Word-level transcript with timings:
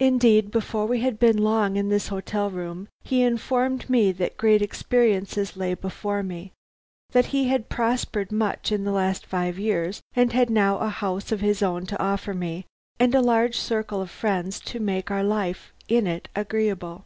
Indeed, 0.00 0.50
before 0.50 0.86
we 0.86 1.00
had 1.02 1.18
been 1.18 1.36
long 1.36 1.76
in 1.76 1.90
this 1.90 2.08
hotel 2.08 2.48
room, 2.48 2.88
he 3.02 3.20
informed 3.20 3.90
me 3.90 4.10
that 4.10 4.38
great 4.38 4.62
experiences 4.62 5.54
lay 5.54 5.74
before 5.74 6.22
me; 6.22 6.52
that 7.10 7.26
he 7.26 7.48
had 7.48 7.68
prospered 7.68 8.32
much 8.32 8.72
in 8.72 8.84
the 8.84 8.90
last 8.90 9.26
five 9.26 9.58
years 9.58 10.00
and 10.16 10.32
had 10.32 10.48
now 10.48 10.78
a 10.78 10.88
house 10.88 11.30
of 11.30 11.42
his 11.42 11.62
own 11.62 11.84
to 11.84 12.02
offer 12.02 12.32
me 12.32 12.64
and 12.98 13.14
a 13.14 13.20
large 13.20 13.58
circle 13.58 14.00
of 14.00 14.08
friends 14.08 14.58
to 14.60 14.80
make 14.80 15.10
our 15.10 15.22
life 15.22 15.74
in 15.88 16.06
it 16.06 16.30
agreeable. 16.34 17.04